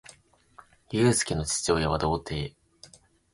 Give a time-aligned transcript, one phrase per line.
[0.89, 2.55] ゆうすけの父親は童貞